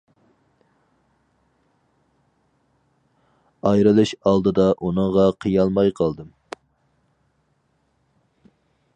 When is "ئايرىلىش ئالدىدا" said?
3.71-4.65